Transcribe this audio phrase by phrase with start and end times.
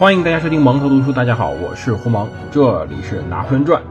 [0.00, 1.12] 欢迎大家收听蒙头读书。
[1.12, 3.82] 大家好，我是胡蒙，这里是拿破仑传。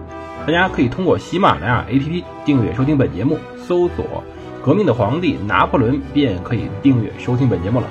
[0.43, 4.24] 大家可以通过喜马拉雅 APP 订阅收听本节目，搜索
[4.66, 7.86] “革命的皇帝拿破仑”便可以订阅收听本节目了。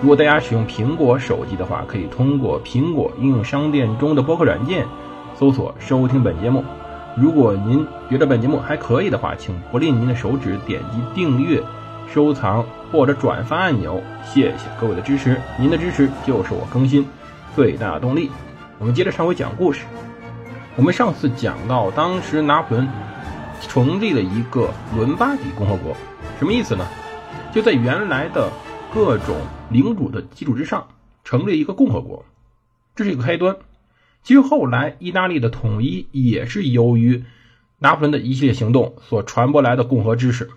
[0.00, 4.86] 如果大家使用苹果手机的话，可以通过苹果应用商店中的播客软件
[5.38, 6.64] 搜索收听本节目。
[7.14, 11.62] 如果您觉得本节目还可以的话，请不吝您的手指点击订阅、
[12.10, 14.02] 收藏或者转发按钮。
[14.24, 17.06] 谢谢各位的支持，您的支持就是我更新
[17.54, 18.30] 最大动力。
[18.78, 19.84] 我们接着上回讲故事。
[20.76, 22.88] 我们上次讲到，当时拿破仑
[23.60, 25.94] 成立了一个伦巴底共和国，
[26.38, 26.86] 什么意思呢？
[27.52, 28.50] 就在原来的
[28.94, 29.36] 各种
[29.68, 30.86] 领主的基础之上，
[31.24, 32.24] 成立一个共和国，
[32.94, 33.56] 这是一个开端。
[34.22, 37.24] 其实后来意大利的统一也是由于
[37.78, 40.50] 拿破仑的一系列行动所传播来的共和知识。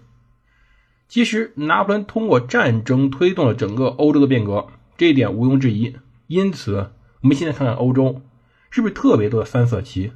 [1.09, 5.95] 其实拿破仑通过战争推动了整个欧洲的变革，这一点毋庸置疑。
[6.33, 8.21] 因此，我们现在看看欧洲，
[8.69, 10.11] 是不是特别多的三色旗？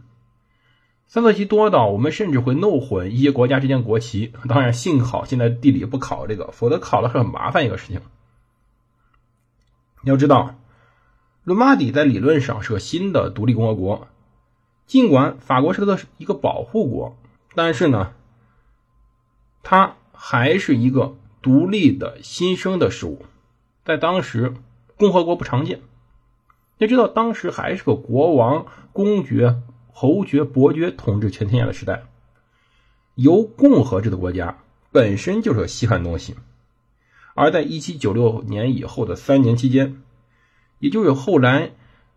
[1.06, 4.34] 三色旗多到我们甚至会弄混一些国家之间国旗。
[4.50, 8.02] 当然，幸好现在地理不考这个，否则考了是很麻烦一个事情。
[10.04, 10.56] 要知道。
[11.44, 14.10] 罗马底在理论上是个新的独立共和国，
[14.86, 17.18] 尽管法国是它的一个保护国，
[17.56, 18.12] 但是呢，
[19.64, 23.26] 它还是一个独立的新生的事物，
[23.86, 24.56] 在当时
[24.98, 25.80] 共和国不常见。
[26.78, 29.62] 要知道，当时还是个国王、公爵、
[29.92, 32.04] 侯爵、伯爵统治全天下的时代，
[33.16, 34.60] 由共和制的国家
[34.92, 36.36] 本身就是个稀罕东西，
[37.34, 40.02] 而在一七九六年以后的三年期间。
[40.80, 41.72] 也就是后来，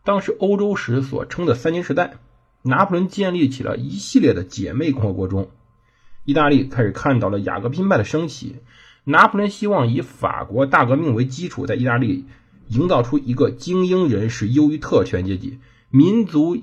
[0.05, 2.19] 当时欧洲史所称的三年时代，
[2.61, 5.48] 拿破仑建立起了一系列的姐妹共和国中，
[6.27, 8.57] 意大利开始看到了雅各宾派的升起。
[9.05, 12.27] 拿破仑希望以法国大革命为基础，在意大利
[12.70, 15.61] 营造出一个精英人士优于特权阶级、
[15.91, 16.57] 民族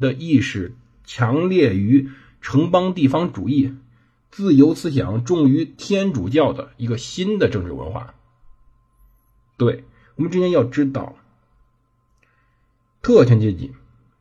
[0.00, 0.74] 的意识
[1.04, 2.08] 强烈于
[2.40, 3.74] 城邦地方主义、
[4.30, 8.14] 自由思想重于天主教的一个新的政治文化。
[9.56, 9.84] 对。
[10.16, 11.16] 我们之前要知道，
[13.02, 13.72] 特权阶级、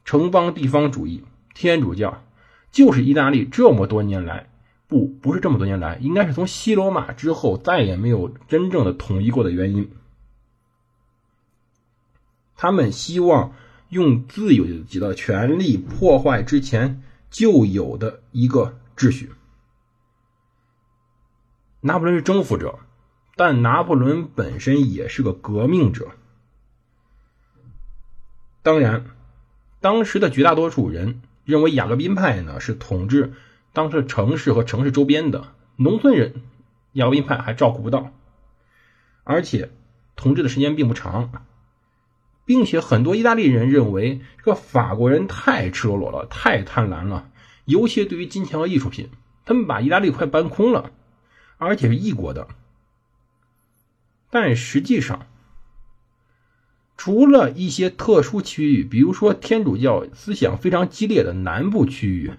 [0.03, 2.24] 城邦地方主义、天主教，
[2.72, 4.50] 就是意大利这么多年来，
[4.88, 9.91] 不，不是这么多年来，应该是从西罗马之后再也没有真正的统一过的原因。
[12.55, 13.53] 他们希望
[13.89, 14.65] 用自由
[14.99, 19.31] 的权利破坏之前就有的一个秩序。
[21.81, 22.79] 拿破仑是征服者。
[23.35, 26.11] 但拿破仑本身也是个革命者。
[28.61, 29.07] 当然，
[29.81, 33.33] 当时的绝大多数人认为雅各宾派呢是统治
[33.73, 35.47] 当时城市和城市周边的
[35.77, 36.43] 农村人，
[36.91, 38.11] 雅各宾派还照顾不到，
[39.23, 39.71] 而且
[40.15, 41.47] 统治的时间并不长，
[42.45, 47.29] 并且很多意大利人认为这个法国人太赤裸裸了，太贪婪了，
[47.65, 49.09] 尤其对于金钱和艺术品，
[49.45, 50.91] 他们把意大利快搬空了，
[51.57, 52.47] 而且是异国的。
[54.29, 55.27] 但实际上，
[56.97, 62.33] 除了一些特殊区域，比如说天主教思想非常激烈的南部区域，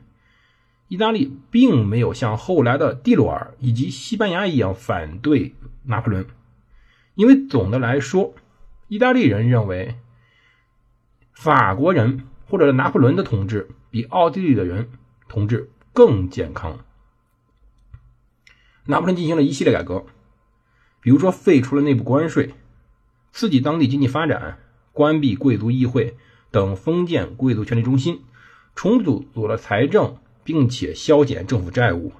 [0.88, 5.54] 意大利并没有像后来的蒂洛尔以及西班牙一样反对
[5.84, 6.26] 拿破仑，
[7.14, 8.34] 因为总的来说，
[8.94, 9.96] 意大利人认为
[11.32, 14.88] 法国人或者拿破仑的统治比奥地利的人
[15.28, 16.78] 统治更健康。
[18.84, 20.06] 拿破仑进行了一系列改革。
[21.00, 22.54] 比如说，废除了内部关税，
[23.32, 24.60] 刺激当地经济发展，
[24.92, 26.16] 关闭贵族议会
[26.52, 28.22] 等封建贵族权力中心，
[28.76, 32.12] 重组组了财政，并且削减政府债务，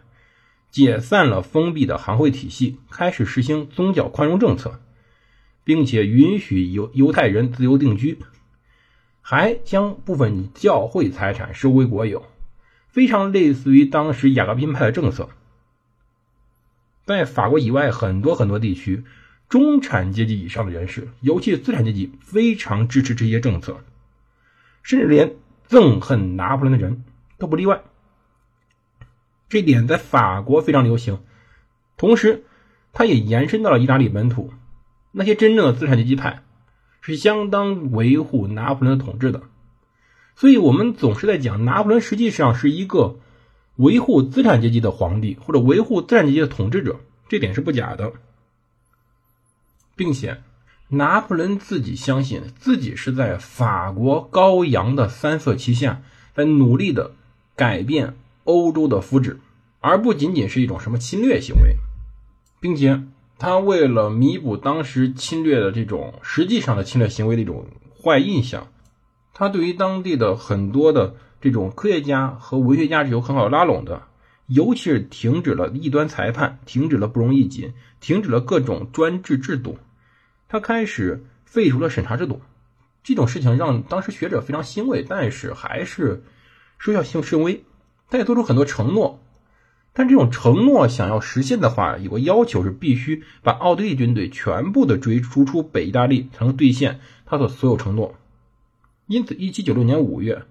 [0.72, 4.80] 解散了封闭的行会体系，开始实行宗教宽容政策，
[5.64, 8.18] 并且允许犹犹太人自由定居，
[9.22, 12.24] 还将部分教会财产收归国有，
[12.88, 15.30] 非常类似于当时雅各宾派的政策。
[17.06, 19.04] 在法国以外很多很多地区，
[19.48, 23.80] 中产阶级以上的人士，尤其是资产阶级，非常支持这些政策，
[24.82, 25.34] 甚至连
[25.68, 27.04] 憎恨拿破仑的人
[27.38, 27.82] 都不例外。
[29.48, 31.20] 这点在法国非常流行，
[31.96, 32.44] 同时，
[32.92, 34.52] 它也延伸到了意大利本土。
[35.16, 36.42] 那些真正的资产阶级派
[37.00, 39.42] 是相当维护拿破仑的统治的，
[40.36, 43.16] 所以我们总是在讲拿破仑实际上是一个。
[43.76, 48.12] 维护资产阶级的皇帝，或者维护资产阶级的统治者，这点是不假的，
[49.96, 50.40] 并且
[50.86, 56.02] 拿破仑自己相信自己是在法国高扬的三色旗下，
[56.36, 57.16] 在努力的
[57.56, 58.14] 改变
[58.44, 59.38] 欧洲的福祉，
[59.80, 61.76] 而不仅仅是一种什么侵略行为，
[62.60, 63.02] 并且
[63.38, 67.66] 他为了弥补当时侵略的这种实际上的侵略行为的一种
[68.02, 68.68] 坏印象。
[69.32, 74.02] 他对于当地的很多的这种科学家和文学家是有很好拉拢的，
[74.46, 79.78] 尤其是停止了异端裁判，停止了不容易己，停止了各种专制制度。
[80.48, 82.40] 他开始废除了审查制度，
[83.02, 86.22] 这种事情让当时学者非常欣慰，但是还是
[86.78, 87.64] 收效性甚微。
[88.08, 89.23] 他也做出很多承诺。
[89.96, 98.16] 但这种承诺想要实现的话，有个要求是必须把奥地利军队全部的追逐出北意大利，才能兑现他的所有承诺。
[99.06, 100.42] 因此，1796年5月，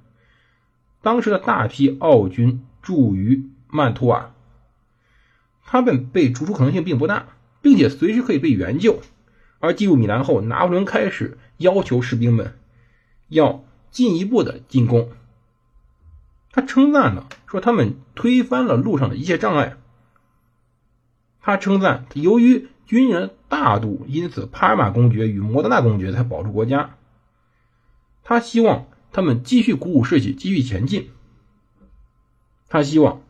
[1.01, 4.33] 当时的大批奥军驻于曼图瓦，
[5.65, 7.27] 他们被逐出可能性并不大，
[7.61, 9.01] 并且随时可以被援救。
[9.59, 12.53] 而进入米兰后，拿破仑开始要求士兵们
[13.27, 15.09] 要进一步的进攻。
[16.53, 19.75] 他称赞了，说他们推翻了路上的一切障碍。
[21.41, 26.95] 他称赞，由于军人大度，因此帕尔马公爵与摩德纳公爵才保住国家。
[28.23, 31.09] 他希望他们继续鼓舞士气，继续前进。
[32.69, 33.23] 他希望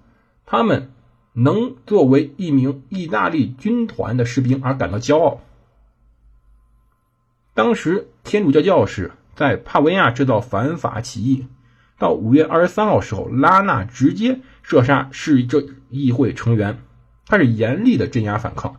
[0.46, 0.92] 他们
[1.32, 5.40] 能作为一名意大利军团的士兵而感到骄傲。
[7.54, 11.48] 当时天主教教士在帕维亚制造反法起义。
[12.00, 16.80] 到五月二十三号时候，拉纳直接射杀市这议会成员，
[17.28, 18.78] 他是严厉的镇压反抗。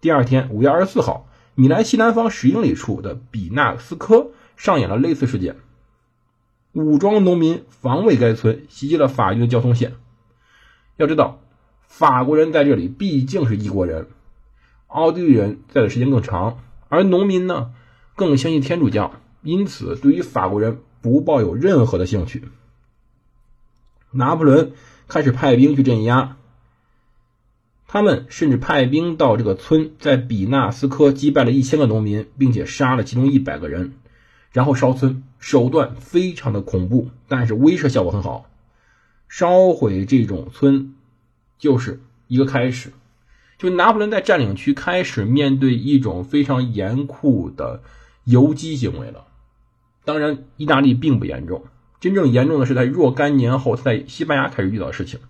[0.00, 5.56] 第二天，五月二十四号，米兰西南方十英里处的比纳斯科上演了类似事件，
[6.72, 9.94] 武装农民防卫该村，袭击了法军的交通线。
[10.96, 11.40] 要知道，
[11.88, 14.08] 法国人在这里毕竟是异国人，
[14.86, 16.58] 奥地利人在的时间更长，
[16.88, 17.72] 而农民呢
[18.14, 20.80] 更相信天主教，因此对于法国人。
[21.00, 22.44] 不抱有任何的兴趣。
[24.12, 24.72] 拿破仑
[25.08, 26.36] 开始派兵去镇压，
[27.86, 33.92] 他们甚至派兵到这个村，在比纳斯科击败了一千个农民，并且杀了其中一百个人，
[34.52, 38.46] 然后烧村，手段非常的恐怖，但是威慑效果很好。
[39.28, 40.94] 烧毁这种村
[41.56, 42.92] 就是一个开始，
[43.58, 47.82] 就拿破仑在占领区开始面对一种非常严酷的
[48.24, 49.26] 游击行为了。
[50.04, 51.64] 当然，意大利并不严重。
[52.00, 55.20] 真正严重的是在若干年后，在西班牙开始遇到事情。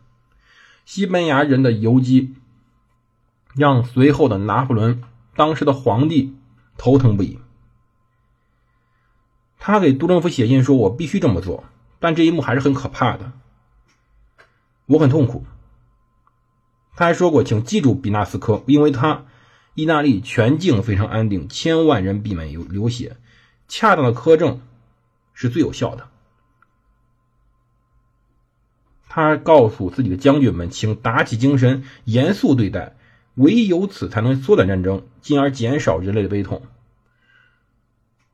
[0.84, 2.34] 西班牙人的游击
[3.54, 5.02] 让随后的拿破仑，
[5.34, 6.36] 当时的皇帝
[6.78, 7.38] 头疼不已。
[9.58, 11.64] 他给督政府写信说：“我必须这么做。”
[11.98, 13.32] 但这一幕还是很可怕的。
[14.86, 15.44] 我很痛苦。
[16.96, 19.26] 他还说过：“请记住比纳斯科，因为他
[19.74, 23.16] 意大利全境非常安定，千万人避免流流血。”
[23.70, 24.60] 恰当的苛政
[25.32, 26.08] 是最有效的。
[29.08, 32.96] 他告诉自己的将军们，请打起精神，严肃对待，
[33.36, 36.62] 唯有此才能缩短战争，进而减少人类的悲痛。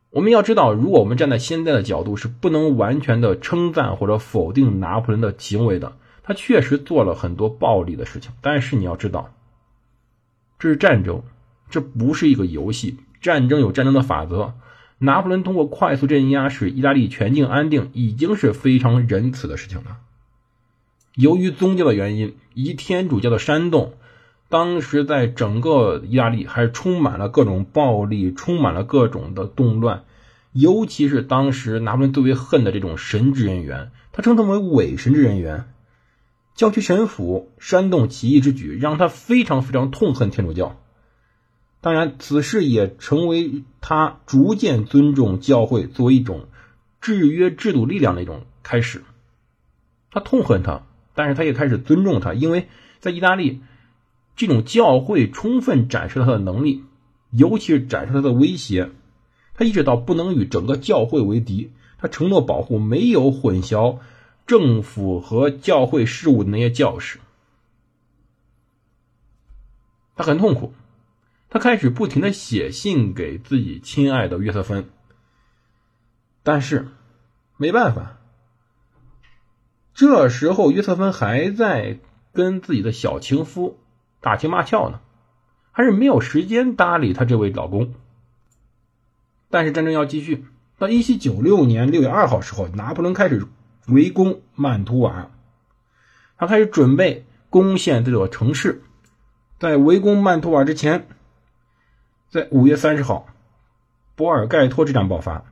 [0.08, 5.96] 我们要知道，如果我们站在现在的角度，是不能完全的称赞或者否定拿破仑的行为的。
[6.22, 9.34] 他确实做了很多暴力的事情，但是你要知道，
[10.58, 11.22] 这是战争，
[11.68, 12.98] 这不是一个游戏。
[13.20, 14.54] 战争有战争的法则。
[14.98, 19.98] 拿破仑通过快速镇压使意大利全境安定，已经是非常仁慈的事情了。
[21.14, 23.94] 由于宗教的原因，以及天主教的煽动，
[24.48, 30.04] 当时在整个意大利还充满了各种暴力，充满了各种的动乱。
[30.52, 35.66] 尤其是当时拿破仑最为恨的这种神职人员，他称他们为伪神职人员。
[36.54, 40.80] 教区神父煽动起义之举，让他非常非常痛恨天主教。
[41.80, 46.48] 当然，此事也成为他逐渐尊重教会作为一种
[47.00, 49.04] 制约制度力量的一种开始。
[50.10, 50.82] 他痛恨他，
[51.14, 52.68] 但是他也开始尊重他，因为
[52.98, 53.60] 在意大利，
[54.34, 56.82] 这种教会充分展示了他的能力，
[57.30, 58.90] 尤其是展示他的威胁。
[59.54, 63.98] 他意识到不能与整个教会为敌，他承诺保护没有混淆
[64.46, 67.20] 政府和教会事务的那些教士。
[70.16, 70.72] 他很痛苦。
[71.48, 74.90] 他开始不停的写信给自己亲爱的约瑟芬，
[76.42, 76.88] 但是
[77.56, 78.18] 没办法，
[79.94, 82.00] 这时候约瑟芬还在
[82.32, 83.78] 跟自己的小情夫
[84.20, 85.00] 打情骂俏呢，
[85.70, 87.94] 还是没有时间搭理他这位老公。
[89.48, 90.44] 但是战争要继续，
[90.78, 93.46] 到一七九六年六月二号时候，拿破仑开始
[93.86, 95.30] 围攻曼图瓦，
[96.36, 98.82] 他开始准备攻陷这座城市，
[99.60, 101.06] 在围攻曼图瓦之前。
[102.28, 103.28] 在五月三十号，
[104.16, 105.44] 博尔盖托之战爆发，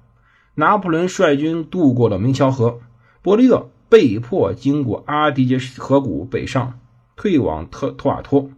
[0.56, 2.80] 拿破仑率军渡过了明桥河，
[3.22, 6.80] 伯利厄被迫经过阿迪杰河谷北上，
[7.14, 8.50] 退往特托瓦托。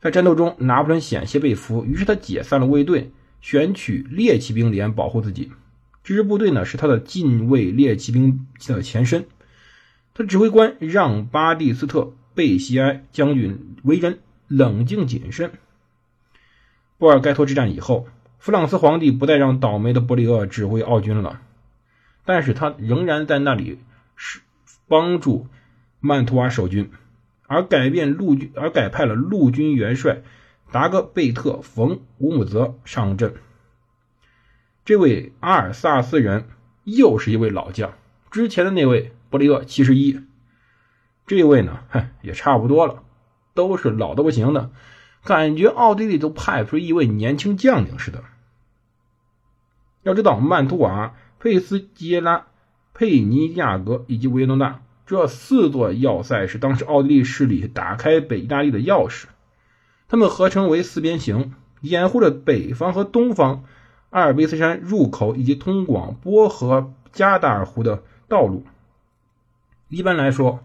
[0.00, 3.12] 在战斗中，拿破仑险些被俘，于是他解散了卫队，
[3.42, 5.52] 选取猎骑兵连保护自己。
[6.02, 9.26] 这支部队呢是他的近卫猎骑兵的前身。
[10.14, 12.00] 他指挥官让巴蒂斯特·
[12.34, 15.52] 贝西埃将军为人冷静谨慎。
[17.00, 18.06] 波尔盖托之战以后，
[18.38, 21.40] 弗朗斯皇帝不再让倒霉的伯利厄指挥奥军了，
[22.26, 23.78] 但是他仍然在那里
[24.16, 24.40] 是
[24.86, 25.46] 帮助
[26.00, 26.90] 曼图瓦守军，
[27.46, 30.18] 而改变陆军，而改派了陆军元帅
[30.70, 33.32] 达格贝特·冯·乌姆泽上阵。
[34.84, 36.48] 这位阿尔萨斯人
[36.84, 37.94] 又是一位老将，
[38.30, 40.20] 之前的那位伯利厄七十一，
[41.26, 43.02] 这位呢，嗨，也差不多了，
[43.54, 44.70] 都是老的不行的，
[45.24, 48.24] 感觉奥地利都派出一位年轻将领似的。
[50.02, 52.46] 要知道，曼图瓦、佩斯基拉、
[52.94, 59.24] 佩尼亚格以及维诺纳这四座要塞是当时奥地利势力打开北意大利的钥匙，
[60.08, 63.64] 他们合成为四边形，掩护着北方和东方。
[64.10, 68.64] 阿尔卑斯山入口以及通往波河加达尔湖的道路。
[69.88, 70.64] 一般来说，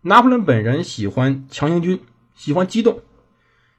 [0.00, 2.00] 拿破仑本人喜欢强行军，
[2.34, 3.00] 喜欢机动，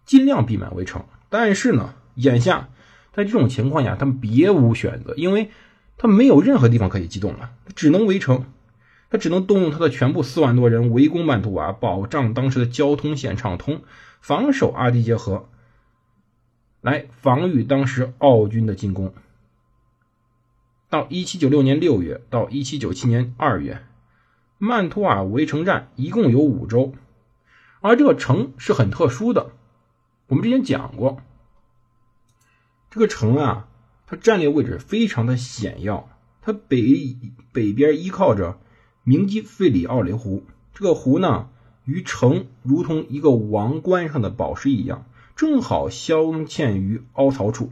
[0.06, 1.06] 尽量避免围城。
[1.30, 2.70] 但是呢，眼下
[3.12, 5.50] 在这种情况下，他们别无选择，因为
[5.98, 8.46] 他没有任何地方可以机动了，只能围城。
[9.10, 13.82] 他只能动用他的全部四万多人围攻曼图瓦，保障当时的交通线畅通，
[14.22, 15.48] 防守阿迪杰河。
[16.82, 19.14] 来防御当时奥军的进攻。
[20.90, 23.84] 到一七九六年六月到一七九七年二月，
[24.58, 26.94] 曼图瓦围城战一共有五周，
[27.82, 29.52] 而这个城是很特殊的。
[30.27, 31.22] 我们之前讲过，
[32.89, 33.68] 这个城啊，
[34.08, 36.10] 它战略位置非常的险要，
[36.42, 37.18] 它北
[37.51, 38.58] 北边依靠着
[39.03, 41.50] 明基费里奥雷湖，这个湖呢，
[41.86, 45.06] 与城如同一个王冠上的宝石一样。
[45.36, 47.72] 正好镶嵌于凹槽处，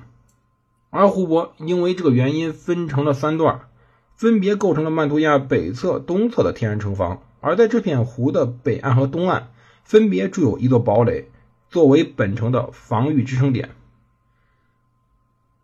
[0.90, 3.68] 而湖泊因为这个原因分成了三段，
[4.16, 7.22] 分别构成了曼图亚北侧、东侧的天然城防。
[7.40, 9.52] 而在这片湖的北岸和东岸，
[9.84, 11.30] 分别筑有一座堡垒，
[11.72, 13.72] 作为本城的防御支撑点。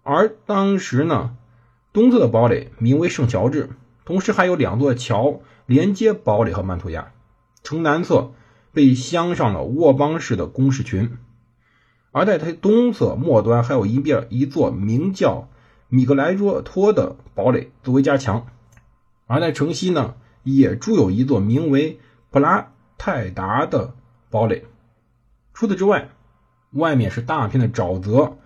[0.02, 1.36] 而当时呢，
[1.92, 3.70] 东侧的堡垒名为圣乔治，
[4.06, 7.12] 同时还有两座桥连接堡垒和曼图亚。
[7.62, 8.32] 城南侧
[8.72, 11.18] 被镶上了沃邦式的工事群。
[12.14, 15.50] 而在它东侧末端还有一边一座名叫
[15.90, 18.48] 米格莱若托的堡垒作为加强，
[19.26, 22.00] 而在城西呢也筑有一座名为
[22.32, 23.94] 普拉泰达的
[24.30, 24.64] 堡垒。
[25.58, 26.10] 除此之外，
[26.74, 28.38] 外面是大片的沼泽，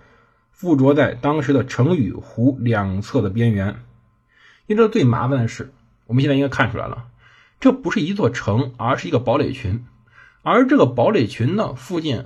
[0.50, 3.82] 附着在当时的城与湖两侧的边缘。
[4.66, 5.74] 因这最麻烦的是，
[6.06, 7.08] 我们现在应该看出来了，
[7.60, 9.84] 这不是一座城，而是一个堡垒群，
[10.42, 12.24] 而这个堡垒群呢附近。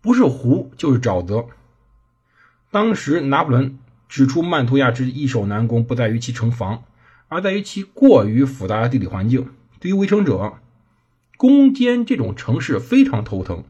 [0.00, 1.46] 不是湖就是沼泽。
[2.70, 3.76] 当时拿破仑
[4.08, 6.84] 指出，曼图亚之易守难攻，不在于其城防，
[7.26, 9.48] 而在于其过于复杂的地理环境。
[9.80, 10.60] 对于围城者，
[11.36, 13.64] 攻坚这种城市非常头疼，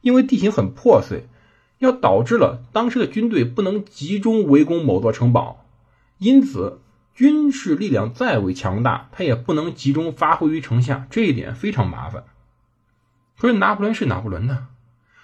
[0.00, 1.26] 因为地形很破碎，
[1.78, 5.64] 要导致了当时的军队不能集中围攻某座城堡，
[6.18, 6.80] 因此
[7.14, 12.24] 军事力量再为强大，他也不能集中发挥于城下，这一点非常麻烦。
[13.38, 14.68] 可是拿破仑是拿破仑呢。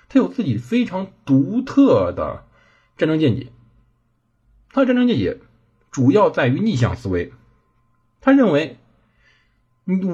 [0.08, 2.44] 他有自己非常独特的
[2.96, 3.48] 战争见解，
[4.70, 5.40] 他的战争见解
[5.90, 7.32] 主要在于逆向思维。
[8.20, 8.78] 他认为，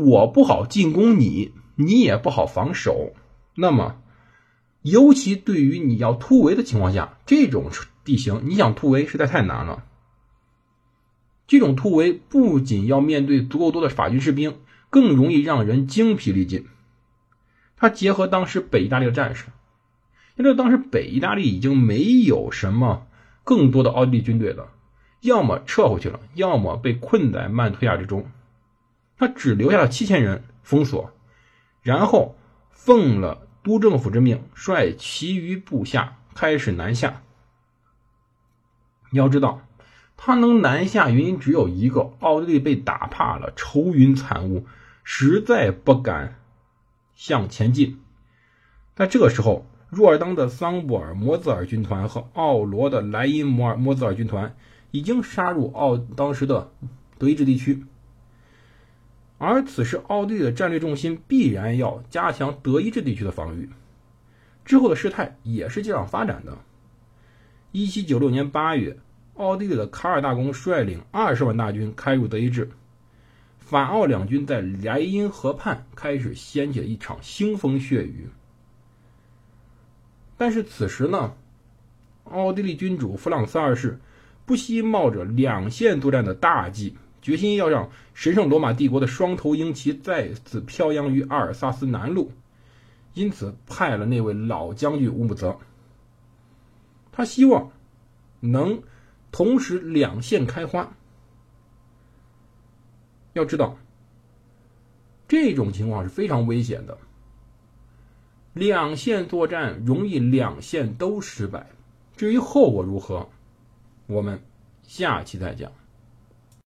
[0.03, 3.13] 我不好进攻你，你也不好防守。
[3.55, 4.01] 那么，
[4.83, 7.71] 尤其对于你要突围的情况下，这种
[8.05, 9.85] 地形你想突围实在太难了。
[11.47, 14.59] 这种突围不仅要面对足够多的法军士兵，
[14.91, 16.67] 更容易让人精疲力尽。
[17.77, 19.47] 他结合当时北意大利的战士。
[20.35, 23.07] 因为当时北意大利已经没有什么
[23.45, 24.71] 更多的奥地利军队了，
[25.21, 28.27] 要么撤回去了，要么被困在曼图亚之中。
[29.19, 31.13] 他只留下了七千人封锁，
[31.83, 32.35] 然后
[32.71, 37.23] 奉了督政府之命，率其余部下开始南下。
[39.13, 39.61] 要知道，
[40.17, 44.67] 他能南下原因只有一个：奥地利被打怕了，愁云惨雾，
[45.05, 46.41] 实在不敢
[47.15, 48.01] 向前进。
[48.95, 49.67] 在这个时候。
[49.95, 54.57] 若尔当的桑布尔摩兹尔军团和奥罗的莱茵摩尔摩兹尔军团
[54.91, 56.73] 已经杀入奥当时的
[57.19, 57.85] 德意志地区，
[59.45, 63.69] 而此时奥地利的战略重心必然要加强德意志地区的防御。
[64.65, 66.57] 之后的事态也是这样发展的。
[67.73, 68.97] 一七九六年八月，
[69.35, 72.71] 奥地利的卡尔大公率领二十万大军开入德意志，
[73.59, 78.29] 法奥两军在莱茵河畔开始掀起了一场腥风血雨。
[80.39, 81.35] 但是此时呢，
[82.23, 83.99] 奥地利君主弗朗茨二世
[84.47, 92.33] 不惜冒着两线作战的大忌，决心要让神圣罗马帝国的双头鹰旗再次飘扬于阿尔萨斯南路，
[93.15, 95.57] 因此派了那位老将军乌姆泽。
[97.13, 97.71] 他希望
[98.41, 98.83] 能
[99.31, 100.93] 同时两线开花。
[103.35, 103.79] 要知道，
[105.29, 106.99] 这种情况是非常危险的。
[108.53, 111.71] 两线作战容易两线都失败，
[112.17, 113.29] 至于后果如何，
[114.07, 114.43] 我们
[114.83, 115.73] 下期再讲。